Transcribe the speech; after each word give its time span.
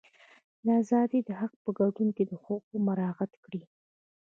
د 0.65 0.67
ازادۍ 0.81 1.19
د 1.25 1.29
حق 1.39 1.53
په 1.63 1.69
ګډون 1.77 2.09
حقوق 2.31 2.65
مراعات 2.87 3.31
کړي. 3.43 3.61